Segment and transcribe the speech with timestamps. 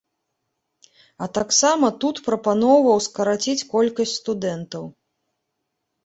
[1.25, 4.83] А таксама тут прапаноўваў скараціць колькасць студэнтаў.